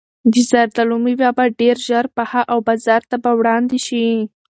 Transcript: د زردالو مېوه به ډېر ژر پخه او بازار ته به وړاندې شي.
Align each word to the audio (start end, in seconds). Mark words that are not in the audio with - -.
د 0.31 0.33
زردالو 0.49 0.95
مېوه 1.03 1.29
به 1.37 1.45
ډېر 1.59 1.75
ژر 1.87 2.05
پخه 2.17 2.41
او 2.51 2.57
بازار 2.67 3.01
ته 3.09 3.15
به 3.23 3.31
وړاندې 3.39 3.79
شي. 3.87 4.07